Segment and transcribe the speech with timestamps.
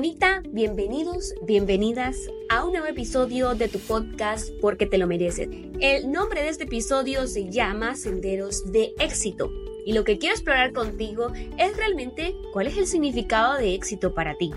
[0.00, 2.16] bonita, bienvenidos, bienvenidas
[2.48, 5.50] a un nuevo episodio de tu podcast Porque te lo mereces.
[5.78, 9.52] El nombre de este episodio se llama Senderos de éxito.
[9.84, 14.38] Y lo que quiero explorar contigo es realmente cuál es el significado de éxito para
[14.38, 14.50] ti.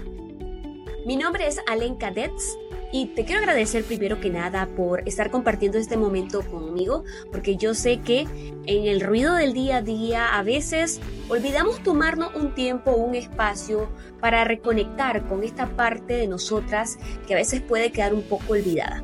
[1.06, 2.58] Mi nombre es Alen Cadets
[2.94, 7.74] y te quiero agradecer primero que nada por estar compartiendo este momento conmigo, porque yo
[7.74, 8.28] sé que
[8.68, 13.90] en el ruido del día a día a veces olvidamos tomarnos un tiempo, un espacio
[14.22, 19.04] para reconectar con esta parte de nosotras que a veces puede quedar un poco olvidada.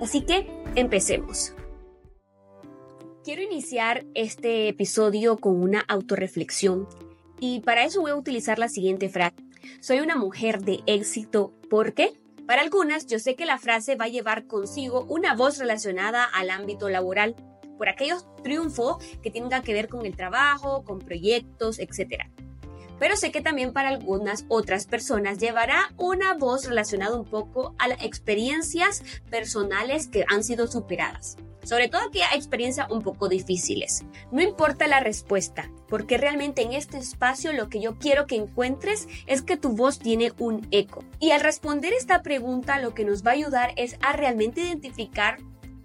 [0.00, 1.56] Así que empecemos.
[3.24, 6.86] Quiero iniciar este episodio con una autorreflexión
[7.40, 9.34] y para eso voy a utilizar la siguiente frase.
[9.80, 12.12] Soy una mujer de éxito porque
[12.46, 16.50] para algunas, yo sé que la frase va a llevar consigo una voz relacionada al
[16.50, 17.36] ámbito laboral,
[17.78, 22.24] por aquellos triunfos que tengan que ver con el trabajo, con proyectos, etc.
[22.98, 27.88] Pero sé que también para algunas otras personas llevará una voz relacionada un poco a
[27.88, 34.04] las experiencias personales que han sido superadas sobre todo que hay experiencias un poco difíciles.
[34.30, 39.08] No importa la respuesta, porque realmente en este espacio lo que yo quiero que encuentres
[39.26, 41.04] es que tu voz tiene un eco.
[41.20, 45.38] Y al responder esta pregunta lo que nos va a ayudar es a realmente identificar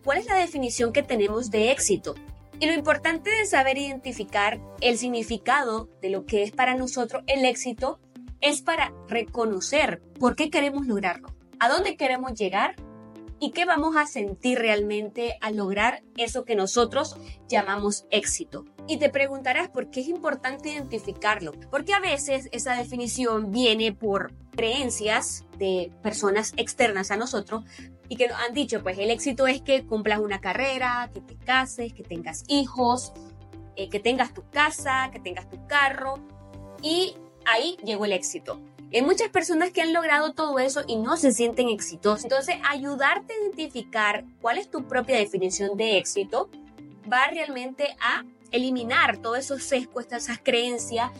[0.03, 2.15] cuál es la definición que tenemos de éxito.
[2.59, 7.45] Y lo importante de saber identificar el significado de lo que es para nosotros el
[7.45, 7.99] éxito
[8.41, 12.75] es para reconocer por qué queremos lograrlo, a dónde queremos llegar
[13.39, 17.15] y qué vamos a sentir realmente al lograr eso que nosotros
[17.47, 18.65] llamamos éxito.
[18.87, 24.33] Y te preguntarás por qué es importante identificarlo, porque a veces esa definición viene por
[24.51, 27.63] creencias de personas externas a nosotros
[28.09, 31.35] y que nos han dicho, pues el éxito es que cumplas una carrera, que te
[31.37, 33.13] cases, que tengas hijos,
[33.75, 36.15] eh, que tengas tu casa, que tengas tu carro
[36.81, 37.15] y
[37.45, 38.59] ahí llegó el éxito.
[38.91, 42.23] Hay muchas personas que han logrado todo eso y no se sienten exitosos.
[42.23, 46.49] Entonces, ayudarte a identificar cuál es tu propia definición de éxito
[47.11, 51.11] va realmente a eliminar todos esos sesgos, esas creencias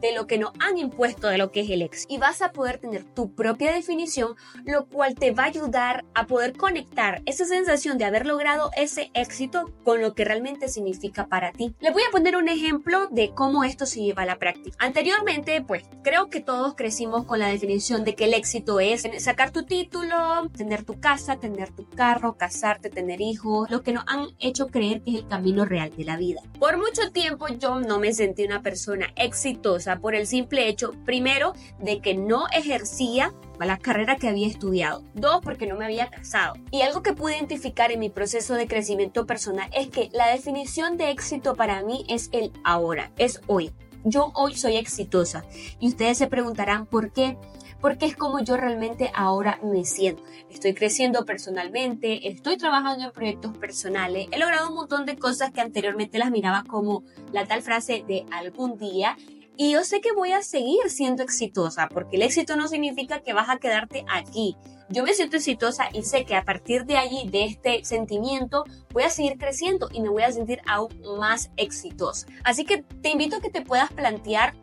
[0.00, 2.12] de lo que nos han impuesto de lo que es el éxito.
[2.12, 6.26] Y vas a poder tener tu propia definición, lo cual te va a ayudar a
[6.26, 11.52] poder conectar esa sensación de haber logrado ese éxito con lo que realmente significa para
[11.52, 11.74] ti.
[11.80, 14.76] Les voy a poner un ejemplo de cómo esto se lleva a la práctica.
[14.80, 19.50] Anteriormente, pues creo que todos crecimos con la definición de que el éxito es sacar
[19.50, 24.28] tu título, tener tu casa, tener tu carro, casarte, tener hijos, lo que nos han
[24.38, 26.40] hecho creer que es el camino real de la vida.
[26.58, 31.54] Por mucho tiempo yo no me sentí una persona exitosa por el simple hecho, primero,
[31.80, 33.32] de que no ejercía
[33.66, 35.02] la carrera que había estudiado.
[35.14, 36.54] Dos, porque no me había casado.
[36.70, 40.96] Y algo que pude identificar en mi proceso de crecimiento personal es que la definición
[40.96, 43.72] de éxito para mí es el ahora, es hoy.
[44.04, 45.44] Yo hoy soy exitosa.
[45.80, 47.36] Y ustedes se preguntarán por qué
[47.80, 50.22] porque es como yo realmente ahora me siento.
[50.50, 55.60] Estoy creciendo personalmente, estoy trabajando en proyectos personales, he logrado un montón de cosas que
[55.60, 59.16] anteriormente las miraba como la tal frase de algún día
[59.60, 63.32] y yo sé que voy a seguir siendo exitosa, porque el éxito no significa que
[63.32, 64.56] vas a quedarte aquí.
[64.88, 69.02] Yo me siento exitosa y sé que a partir de allí, de este sentimiento, voy
[69.02, 72.28] a seguir creciendo y me voy a sentir aún más exitosa.
[72.44, 74.54] Así que te invito a que te puedas plantear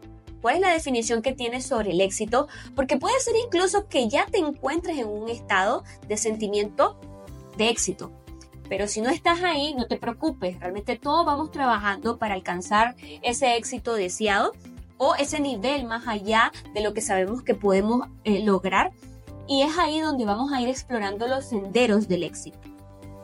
[0.42, 4.26] cuál es la definición que tienes sobre el éxito, porque puede ser incluso que ya
[4.28, 6.98] te encuentres en un estado de sentimiento
[7.58, 8.14] de éxito.
[8.70, 13.58] Pero si no estás ahí, no te preocupes, realmente todos vamos trabajando para alcanzar ese
[13.58, 14.54] éxito deseado
[14.98, 18.92] o ese nivel más allá de lo que sabemos que podemos eh, lograr.
[19.48, 22.58] Y es ahí donde vamos a ir explorando los senderos del éxito.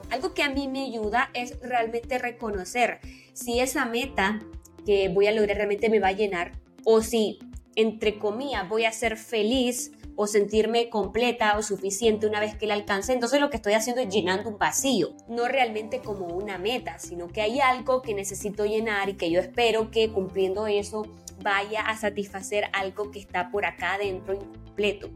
[0.09, 2.99] Algo que a mí me ayuda es realmente reconocer
[3.33, 4.39] si esa meta
[4.85, 6.51] que voy a lograr realmente me va a llenar
[6.83, 7.39] o si,
[7.75, 12.73] entre comillas, voy a ser feliz o sentirme completa o suficiente una vez que la
[12.73, 16.99] alcance, entonces lo que estoy haciendo es llenando un vacío, no realmente como una meta,
[16.99, 21.07] sino que hay algo que necesito llenar y que yo espero que cumpliendo eso
[21.41, 25.09] vaya a satisfacer algo que está por acá adentro incompleto,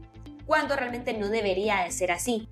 [0.46, 2.48] cuando realmente no debería de ser así.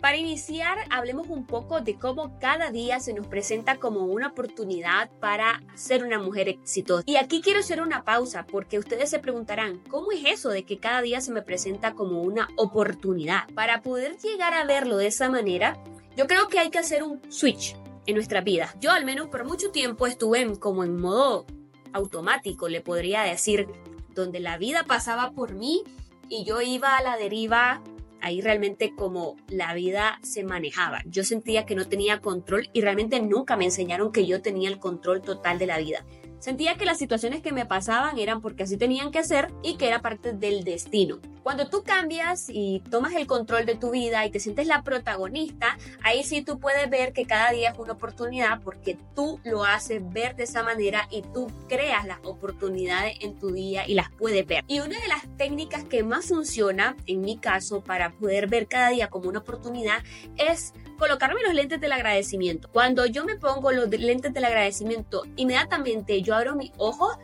[0.00, 5.10] Para iniciar, hablemos un poco de cómo cada día se nos presenta como una oportunidad
[5.20, 7.02] para ser una mujer exitosa.
[7.06, 10.78] Y aquí quiero hacer una pausa porque ustedes se preguntarán, ¿cómo es eso de que
[10.78, 13.48] cada día se me presenta como una oportunidad?
[13.54, 15.76] Para poder llegar a verlo de esa manera,
[16.16, 17.74] yo creo que hay que hacer un switch
[18.06, 18.74] en nuestra vida.
[18.80, 21.46] Yo al menos por mucho tiempo estuve como en modo
[21.96, 23.66] automático, le podría decir,
[24.14, 25.82] donde la vida pasaba por mí
[26.28, 27.82] y yo iba a la deriva,
[28.20, 31.02] ahí realmente como la vida se manejaba.
[31.06, 34.78] Yo sentía que no tenía control y realmente nunca me enseñaron que yo tenía el
[34.78, 36.04] control total de la vida.
[36.46, 39.88] Sentía que las situaciones que me pasaban eran porque así tenían que ser y que
[39.88, 41.18] era parte del destino.
[41.42, 45.76] Cuando tú cambias y tomas el control de tu vida y te sientes la protagonista,
[46.04, 50.00] ahí sí tú puedes ver que cada día es una oportunidad porque tú lo haces
[50.12, 54.46] ver de esa manera y tú creas las oportunidades en tu día y las puedes
[54.46, 54.62] ver.
[54.68, 58.90] Y una de las técnicas que más funciona, en mi caso, para poder ver cada
[58.90, 59.98] día como una oportunidad
[60.36, 62.68] es colocarme los lentes del agradecimiento.
[62.72, 67.16] Cuando yo me pongo los lentes del agradecimiento, inmediatamente yo abro mis ojos,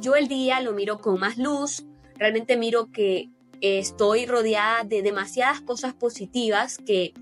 [0.00, 1.84] yo el día lo miro con más luz,
[2.16, 3.30] realmente miro que
[3.60, 7.14] estoy rodeada de demasiadas cosas positivas, que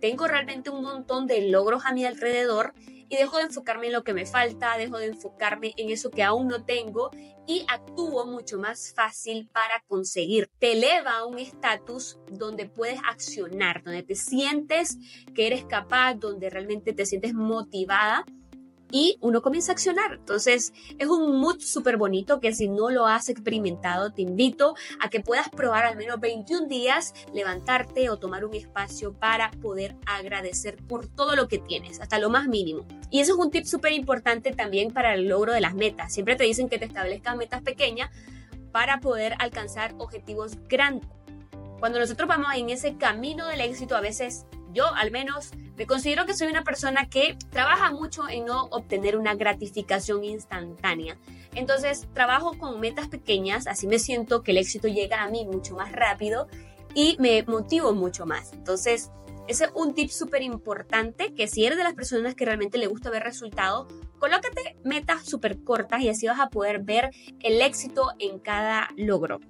[0.00, 2.72] tengo realmente un montón de logros a mi alrededor
[3.10, 6.22] y dejo de enfocarme en lo que me falta, dejo de enfocarme en eso que
[6.22, 7.10] aún no tengo
[7.46, 10.48] y actúo mucho más fácil para conseguir.
[10.60, 14.96] Te eleva a un estatus donde puedes accionar, donde te sientes
[15.34, 18.24] que eres capaz, donde realmente te sientes motivada
[18.90, 20.14] y uno comienza a accionar.
[20.14, 25.08] Entonces es un mood súper bonito que si no lo has experimentado, te invito a
[25.08, 30.76] que puedas probar al menos 21 días, levantarte o tomar un espacio para poder agradecer
[30.76, 32.86] por todo lo que tienes, hasta lo más mínimo.
[33.10, 36.12] Y eso es un tip súper importante también para el logro de las metas.
[36.12, 38.10] Siempre te dicen que te establezcas metas pequeñas
[38.72, 41.08] para poder alcanzar objetivos grandes.
[41.80, 46.26] Cuando nosotros vamos en ese camino del éxito, a veces yo al menos me considero
[46.26, 51.16] que soy una persona que trabaja mucho en no obtener una gratificación instantánea.
[51.54, 55.74] Entonces trabajo con metas pequeñas, así me siento que el éxito llega a mí mucho
[55.74, 56.48] más rápido
[56.94, 58.52] y me motivo mucho más.
[58.52, 59.10] Entonces,
[59.48, 62.86] ese es un tip súper importante que si eres de las personas que realmente le
[62.86, 68.10] gusta ver resultados, colócate metas súper cortas y así vas a poder ver el éxito
[68.18, 69.40] en cada logro.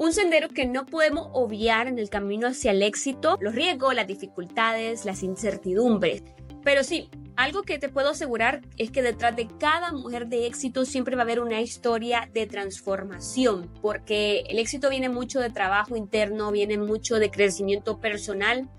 [0.00, 4.06] Un sendero que no podemos obviar en el camino hacia el éxito, los riesgos, las
[4.06, 6.22] dificultades, las incertidumbres.
[6.64, 10.86] Pero sí, algo que te puedo asegurar es que detrás de cada mujer de éxito
[10.86, 15.94] siempre va a haber una historia de transformación, porque el éxito viene mucho de trabajo
[15.96, 18.70] interno, viene mucho de crecimiento personal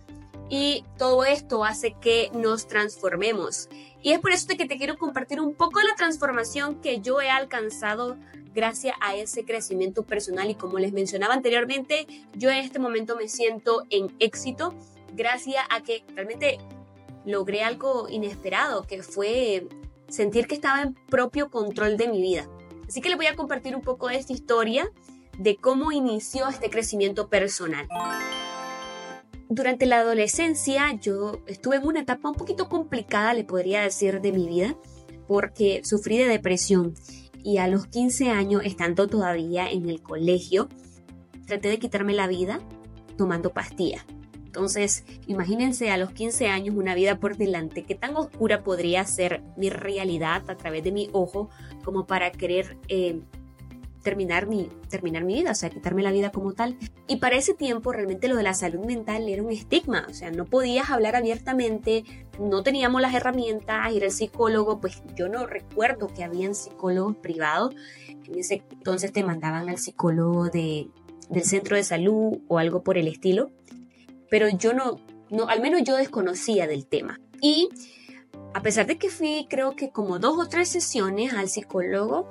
[0.49, 3.69] y todo esto hace que nos transformemos.
[4.01, 7.29] Y es por eso que te quiero compartir un poco la transformación que yo he
[7.29, 8.17] alcanzado
[8.53, 13.27] gracias a ese crecimiento personal y como les mencionaba anteriormente, yo en este momento me
[13.27, 14.73] siento en éxito
[15.13, 16.57] gracias a que realmente
[17.25, 19.67] logré algo inesperado, que fue
[20.07, 22.47] sentir que estaba en propio control de mi vida.
[22.87, 24.91] Así que les voy a compartir un poco de esta historia
[25.37, 27.87] de cómo inició este crecimiento personal.
[29.47, 34.31] Durante la adolescencia yo estuve en una etapa un poquito complicada, le podría decir, de
[34.31, 34.75] mi vida,
[35.27, 36.95] porque sufrí de depresión
[37.43, 40.69] y a los 15 años, estando todavía en el colegio,
[41.45, 42.59] traté de quitarme la vida
[43.17, 44.05] tomando pastillas.
[44.45, 49.41] Entonces, imagínense a los 15 años una vida por delante, qué tan oscura podría ser
[49.55, 51.49] mi realidad a través de mi ojo
[51.85, 53.21] como para querer eh,
[54.01, 56.77] terminar mi, terminar mi vida, o sea, quitarme la vida como tal.
[57.07, 60.31] Y para ese tiempo realmente lo de la salud mental era un estigma, o sea,
[60.31, 62.03] no podías hablar abiertamente,
[62.39, 67.75] no teníamos las herramientas, ir al psicólogo, pues yo no recuerdo que habían psicólogos privados,
[68.25, 70.89] en ese entonces te mandaban al psicólogo de,
[71.29, 73.51] del centro de salud o algo por el estilo,
[74.29, 74.99] pero yo no,
[75.29, 77.19] no, al menos yo desconocía del tema.
[77.41, 77.69] Y
[78.53, 82.29] a pesar de que fui creo que como dos o tres sesiones al psicólogo,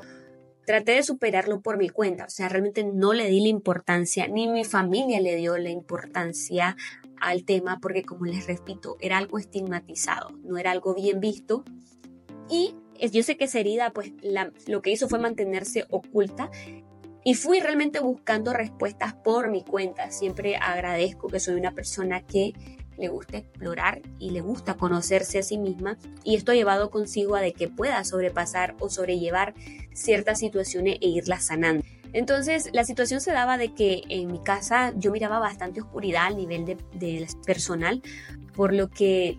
[0.70, 4.46] traté de superarlo por mi cuenta, o sea, realmente no le di la importancia, ni
[4.46, 6.76] mi familia le dio la importancia
[7.20, 11.64] al tema, porque como les repito, era algo estigmatizado, no era algo bien visto.
[12.48, 12.76] Y
[13.10, 14.12] yo sé que esa herida, pues
[14.68, 16.52] lo que hizo fue mantenerse oculta
[17.24, 20.12] y fui realmente buscando respuestas por mi cuenta.
[20.12, 22.52] Siempre agradezco que soy una persona que
[23.00, 27.34] le gusta explorar y le gusta conocerse a sí misma y esto ha llevado consigo
[27.34, 29.54] a de que pueda sobrepasar o sobrellevar
[29.92, 31.84] ciertas situaciones e irlas sanando.
[32.12, 36.36] Entonces la situación se daba de que en mi casa yo miraba bastante oscuridad al
[36.36, 38.02] nivel de, de personal,
[38.54, 39.38] por lo que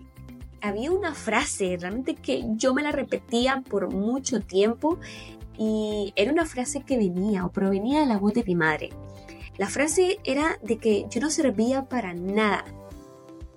[0.60, 4.98] había una frase realmente que yo me la repetía por mucho tiempo
[5.58, 8.90] y era una frase que venía o provenía de la voz de mi madre.
[9.58, 12.64] La frase era de que yo no servía para nada,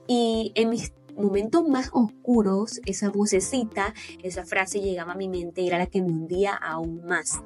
[0.08, 5.68] y en mis momentos más oscuros, esa vocecita, esa frase llegaba a mi mente y
[5.68, 7.42] era la que me hundía aún más.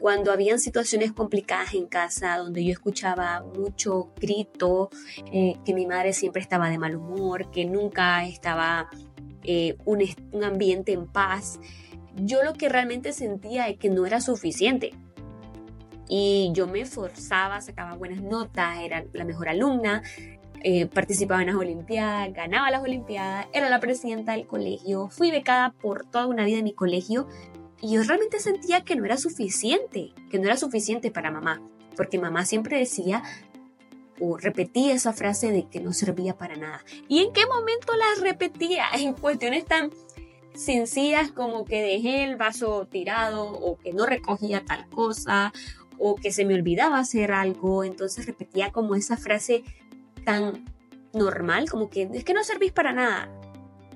[0.00, 4.90] Cuando habían situaciones complicadas en casa, donde yo escuchaba mucho grito,
[5.32, 8.90] eh, que mi madre siempre estaba de mal humor, que nunca estaba
[9.44, 11.60] eh, un, un ambiente en paz,
[12.16, 14.92] yo lo que realmente sentía es que no era suficiente.
[16.08, 20.02] Y yo me esforzaba, sacaba buenas notas, era la mejor alumna,
[20.62, 25.72] eh, participaba en las Olimpiadas, ganaba las Olimpiadas, era la presidenta del colegio, fui becada
[25.72, 27.28] por toda una vida en mi colegio
[27.80, 31.60] y yo realmente sentía que no era suficiente, que no era suficiente para mamá.
[31.96, 33.24] porque mamá siempre decía
[34.20, 36.84] o repetía esa frase de que no servía para nada.
[37.08, 38.84] ¿Y en qué momento la repetía?
[38.98, 39.90] En cuestiones tan
[40.54, 45.52] sencillas como que dejé el vaso tirado o que no recogía tal cosa
[45.98, 49.64] o que se me olvidaba hacer algo, entonces repetía como esa frase
[50.28, 50.62] tan
[51.14, 53.30] normal, como que es que no servís para nada.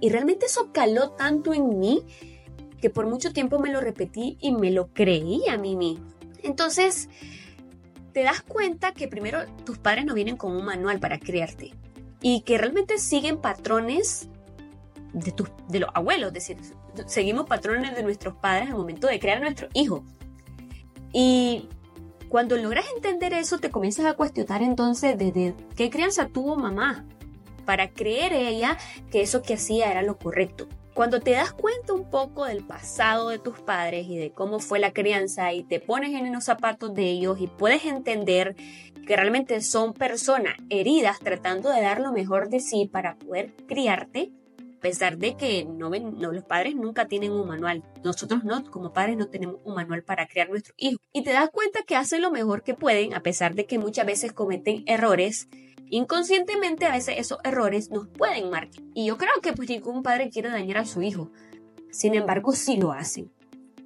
[0.00, 2.06] Y realmente eso caló tanto en mí
[2.80, 6.06] que por mucho tiempo me lo repetí y me lo creí a mí mismo.
[6.42, 7.10] Entonces,
[8.14, 11.74] te das cuenta que primero tus padres no vienen con un manual para criarte
[12.22, 14.30] y que realmente siguen patrones
[15.12, 15.34] de,
[15.68, 16.56] de los abuelos, es decir,
[17.04, 20.02] seguimos patrones de nuestros padres al momento de crear a nuestro hijo.
[21.12, 21.68] Y
[22.32, 27.04] cuando logras entender eso, te comienzas a cuestionar entonces desde qué crianza tuvo mamá
[27.66, 28.78] para creer ella
[29.10, 30.66] que eso que hacía era lo correcto.
[30.94, 34.78] Cuando te das cuenta un poco del pasado de tus padres y de cómo fue
[34.78, 38.56] la crianza y te pones en los zapatos de ellos y puedes entender
[39.06, 44.32] que realmente son personas heridas tratando de dar lo mejor de sí para poder criarte,
[44.82, 47.82] pesar de que no, los padres nunca tienen un manual.
[48.04, 51.00] Nosotros no, como padres no tenemos un manual para criar nuestros hijos.
[51.12, 54.04] Y te das cuenta que hacen lo mejor que pueden, a pesar de que muchas
[54.04, 55.48] veces cometen errores.
[55.88, 58.82] Inconscientemente a veces esos errores nos pueden marcar.
[58.92, 61.30] Y yo creo que pues ningún padre quiere dañar a su hijo.
[61.90, 63.30] Sin embargo, sí lo hacen.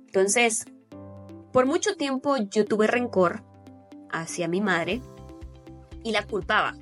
[0.07, 0.65] Entonces,
[1.53, 3.45] por mucho tiempo yo tuve rencor
[4.11, 5.03] hacia mi madre
[6.03, 6.75] y la culpaba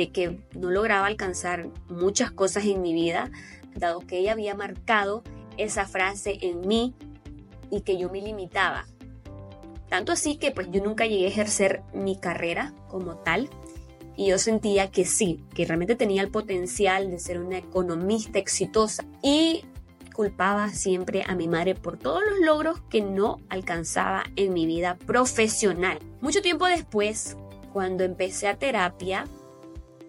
[0.00, 3.30] de que no lograba alcanzar muchas cosas en mi vida,
[3.74, 5.22] dado que ella había marcado
[5.58, 6.94] esa frase en mí
[7.70, 8.86] y que yo me limitaba.
[9.90, 13.50] Tanto así que pues yo nunca llegué a ejercer mi carrera como tal
[14.16, 19.04] y yo sentía que sí, que realmente tenía el potencial de ser una economista exitosa
[19.22, 19.66] y
[20.14, 24.96] culpaba siempre a mi madre por todos los logros que no alcanzaba en mi vida
[24.96, 25.98] profesional.
[26.22, 27.36] Mucho tiempo después,
[27.74, 29.26] cuando empecé a terapia,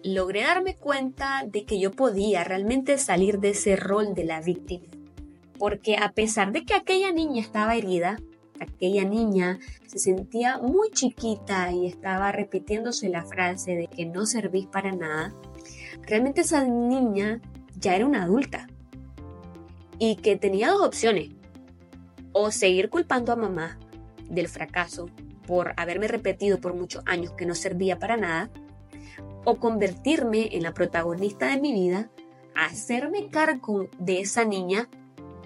[0.04, 4.86] logré darme cuenta de que yo podía realmente salir de ese rol de la víctima.
[5.58, 8.18] Porque a pesar de que aquella niña estaba herida,
[8.60, 14.66] aquella niña se sentía muy chiquita y estaba repitiéndose la frase de que no servís
[14.66, 15.34] para nada,
[16.02, 17.40] realmente esa niña
[17.78, 18.66] ya era una adulta
[19.98, 21.30] y que tenía dos opciones.
[22.32, 23.78] O seguir culpando a mamá
[24.28, 25.10] del fracaso
[25.46, 28.50] por haberme repetido por muchos años que no servía para nada,
[29.44, 32.10] o convertirme en la protagonista de mi vida,
[32.54, 34.88] hacerme cargo de esa niña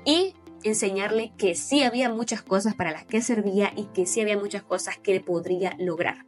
[0.05, 0.35] y
[0.65, 4.63] enseñarle que sí había muchas cosas para las que servía y que sí había muchas
[4.63, 6.27] cosas que podría lograr.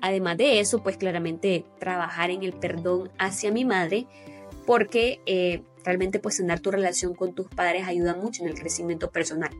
[0.00, 4.06] Además de eso, pues claramente trabajar en el perdón hacia mi madre,
[4.66, 9.10] porque eh, realmente pues tener tu relación con tus padres ayuda mucho en el crecimiento
[9.10, 9.50] personal.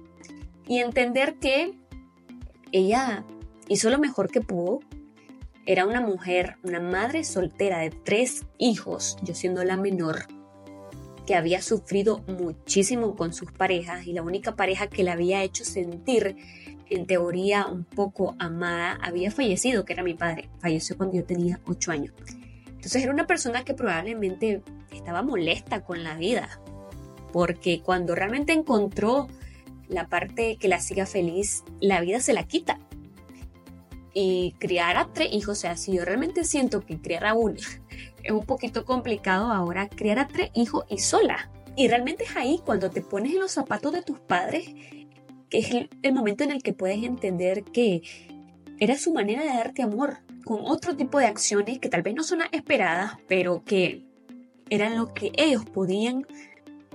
[0.66, 1.72] Y entender que
[2.72, 3.24] ella
[3.68, 4.80] hizo lo mejor que pudo,
[5.66, 10.28] era una mujer, una madre soltera de tres hijos, yo siendo la menor,
[11.26, 15.64] que había sufrido muchísimo con sus parejas y la única pareja que la había hecho
[15.64, 16.36] sentir
[16.88, 20.48] en teoría un poco amada había fallecido, que era mi padre.
[20.60, 22.14] Falleció cuando yo tenía ocho años.
[22.68, 26.60] Entonces era una persona que probablemente estaba molesta con la vida,
[27.32, 29.26] porque cuando realmente encontró
[29.88, 32.78] la parte que la hacía feliz, la vida se la quita
[34.18, 37.56] y criar a tres hijos, o sea, si yo realmente siento que criar a uno
[38.24, 41.50] es un poquito complicado ahora, criar a tres hijos y sola.
[41.76, 44.70] Y realmente es ahí cuando te pones en los zapatos de tus padres,
[45.50, 45.70] que es
[46.02, 48.00] el, momento en el que puedes entender que
[48.78, 52.22] era su manera de darte amor, con otro tipo de acciones que tal vez no
[52.22, 54.06] son esperadas, pero que
[54.70, 56.26] eran lo que ellos podían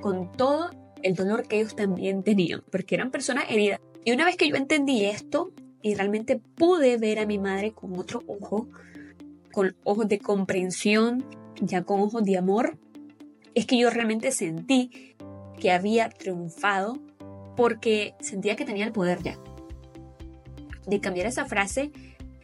[0.01, 0.71] con todo
[1.03, 3.79] el dolor que ellos también tenían, porque eran personas heridas.
[4.03, 5.51] Y una vez que yo entendí esto,
[5.81, 8.67] y realmente pude ver a mi madre con otro ojo,
[9.51, 11.23] con ojos de comprensión,
[11.59, 12.77] ya con ojos de amor,
[13.53, 15.15] es que yo realmente sentí
[15.59, 16.97] que había triunfado
[17.55, 19.38] porque sentía que tenía el poder ya.
[20.88, 21.91] De cambiar esa frase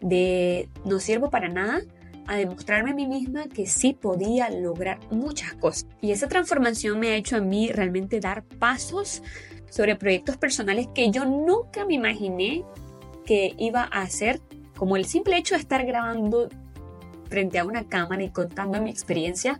[0.01, 1.81] de no sirvo para nada
[2.27, 5.87] a demostrarme a mí misma que sí podía lograr muchas cosas.
[6.01, 9.23] Y esa transformación me ha hecho a mí realmente dar pasos
[9.69, 12.63] sobre proyectos personales que yo nunca me imaginé
[13.27, 14.41] que iba a hacer,
[14.75, 16.49] como el simple hecho de estar grabando
[17.29, 19.59] frente a una cámara y contando mi experiencia,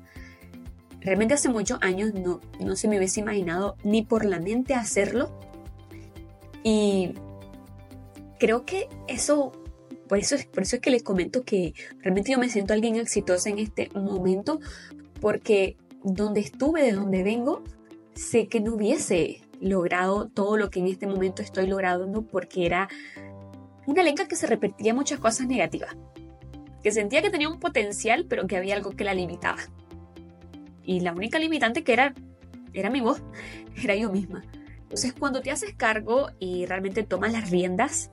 [1.02, 5.38] realmente hace muchos años no, no se me hubiese imaginado ni por la mente hacerlo.
[6.64, 7.14] Y
[8.40, 9.52] creo que eso,
[10.08, 13.50] por eso, por eso es que les comento que realmente yo me siento alguien exitosa
[13.50, 14.60] en este momento,
[15.20, 17.64] porque donde estuve, de donde vengo,
[18.16, 22.88] sé que no hubiese logrado todo lo que en este momento estoy logrando porque era
[23.88, 25.96] una Lenka que se repetía muchas cosas negativas,
[26.84, 29.62] que sentía que tenía un potencial, pero que había algo que la limitaba.
[30.84, 32.14] Y la única limitante que era,
[32.74, 33.24] era mi voz,
[33.84, 34.44] era yo misma.
[34.82, 38.12] Entonces, cuando te haces cargo y realmente tomas las riendas,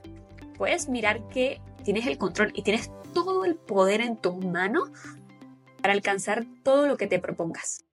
[0.57, 4.89] puedes mirar que tienes el control y tienes todo el poder en tus manos
[5.81, 7.84] para alcanzar todo lo que te propongas.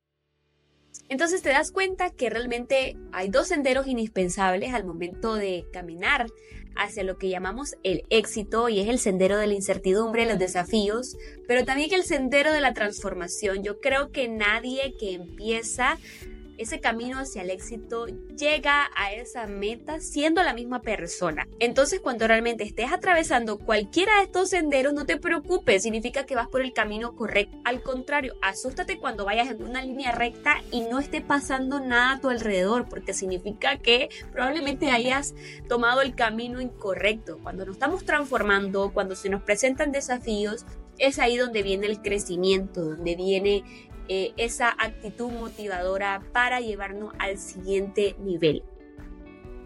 [1.09, 6.27] Entonces te das cuenta que realmente hay dos senderos indispensables al momento de caminar
[6.75, 11.17] hacia lo que llamamos el éxito y es el sendero de la incertidumbre, los desafíos,
[11.47, 13.63] pero también el sendero de la transformación.
[13.63, 15.99] Yo creo que nadie que empieza
[16.63, 21.47] ese camino hacia el éxito llega a esa meta siendo la misma persona.
[21.59, 26.49] Entonces cuando realmente estés atravesando cualquiera de estos senderos, no te preocupes, significa que vas
[26.49, 27.57] por el camino correcto.
[27.65, 32.21] Al contrario, asústate cuando vayas en una línea recta y no esté pasando nada a
[32.21, 35.35] tu alrededor, porque significa que probablemente hayas
[35.69, 37.39] tomado el camino incorrecto.
[37.43, 40.65] Cuando nos estamos transformando, cuando se nos presentan desafíos,
[40.99, 43.65] es ahí donde viene el crecimiento, donde viene
[44.09, 48.63] eh, esa actitud motivadora para llevarnos al siguiente nivel.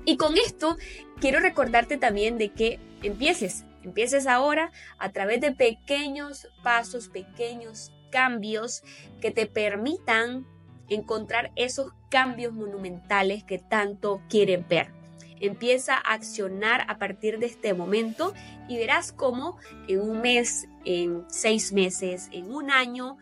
[0.04, 0.76] Y con esto
[1.20, 8.82] quiero recordarte también de que empieces, empieces ahora a través de pequeños pasos, pequeños cambios
[9.20, 10.46] que te permitan
[10.88, 14.92] encontrar esos cambios monumentales que tanto quieren ver.
[15.40, 18.32] Empieza a accionar a partir de este momento
[18.68, 23.18] y verás cómo en un mes, en seis meses, en un año,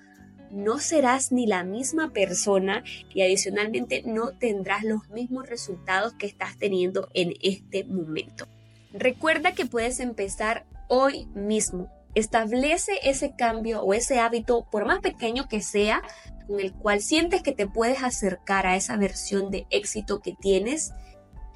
[0.55, 6.57] no serás ni la misma persona y adicionalmente no tendrás los mismos resultados que estás
[6.57, 8.47] teniendo en este momento.
[8.93, 11.91] Recuerda que puedes empezar hoy mismo.
[12.15, 16.03] Establece ese cambio o ese hábito, por más pequeño que sea,
[16.47, 20.93] con el cual sientes que te puedes acercar a esa versión de éxito que tienes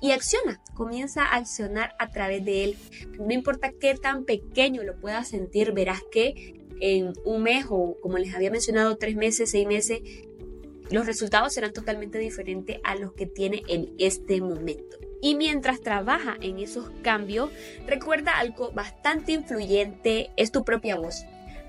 [0.01, 2.79] y acciona, comienza a accionar a través de él.
[3.19, 8.19] No importa qué tan pequeño lo puedas sentir, verás que en un mes o como
[8.19, 10.01] les había mencionado, tres meses, seis meses,
[10.91, 14.97] los resultados serán totalmente diferentes a los que tiene en este momento.
[15.21, 17.51] Y mientras trabaja en esos cambios,
[17.87, 21.25] recuerda algo bastante influyente, es tu propia voz.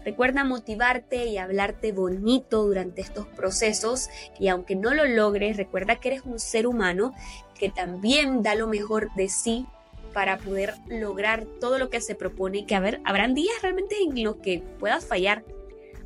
[0.06, 6.10] Recuerda motivarte y hablarte bonito durante estos procesos y aunque no lo logres, recuerda que
[6.10, 7.13] eres un ser humano
[7.58, 9.65] que también da lo mejor de sí
[10.13, 14.24] para poder lograr todo lo que se propone, que a ver, habrán días realmente en
[14.24, 15.43] los que puedas fallar.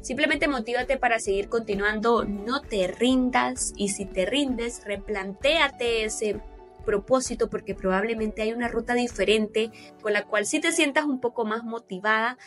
[0.02, 6.42] Simplemente motívate para seguir continuando, no te rindas y si te rindes, replantéate ese
[6.86, 11.46] propósito porque probablemente hay una ruta diferente con la cual sí te sientas un poco
[11.46, 12.38] más motivada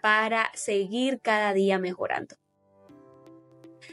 [0.00, 2.36] para seguir cada día mejorando.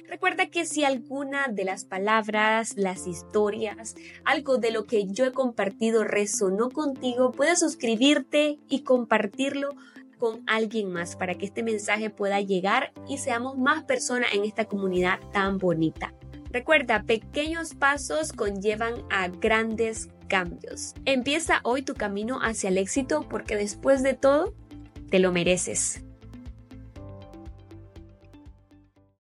[0.08, 5.34] Recuerda que si alguna de las palabras, las historias, algo de lo que yo he
[5.34, 9.70] compartido resonó contigo, puedes suscribirte y compartirlo
[10.18, 14.66] con alguien más para que este mensaje pueda llegar y seamos más personas en esta
[14.66, 16.14] comunidad tan bonita.
[16.52, 20.94] Recuerda, pequeños pasos conllevan a grandes cambios.
[21.06, 24.54] Empieza hoy tu camino hacia el éxito porque después de todo,
[25.10, 26.07] te lo mereces.